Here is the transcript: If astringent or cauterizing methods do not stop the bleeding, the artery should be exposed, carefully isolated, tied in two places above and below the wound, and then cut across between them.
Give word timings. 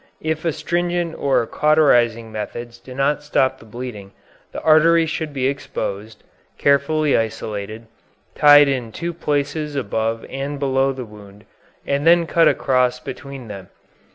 If 0.23 0.45
astringent 0.45 1.13
or 1.15 1.45
cauterizing 1.45 2.31
methods 2.31 2.79
do 2.79 2.95
not 2.95 3.21
stop 3.21 3.59
the 3.59 3.65
bleeding, 3.65 4.13
the 4.51 4.59
artery 4.63 5.05
should 5.05 5.31
be 5.31 5.45
exposed, 5.47 6.23
carefully 6.57 7.15
isolated, 7.15 7.85
tied 8.33 8.67
in 8.67 8.91
two 8.91 9.13
places 9.13 9.75
above 9.75 10.25
and 10.27 10.57
below 10.57 10.91
the 10.91 11.05
wound, 11.05 11.45
and 11.85 12.07
then 12.07 12.25
cut 12.25 12.47
across 12.47 12.99
between 12.99 13.47
them. 13.47 13.69